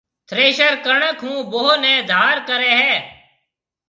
[0.29, 2.93] ٿريشر ڪڻڪ هون ڀوه نَي ڌار ڪريَ هيَ۔